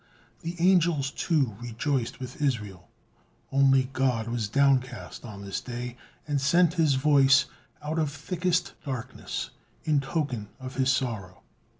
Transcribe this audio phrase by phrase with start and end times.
[0.39, 2.89] The angels, too, rejoiced with Israel,
[3.51, 5.95] only God was down cast on this day
[6.27, 7.45] and sent His voice
[7.83, 9.51] "out of thickest darkness,"
[9.83, 11.43] in token of His sorrow.